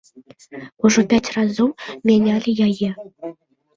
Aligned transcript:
Ужо 0.87 1.03
пяць 1.11 1.31
разоў 1.37 1.69
мянялі 2.11 2.59
яе. 2.69 2.89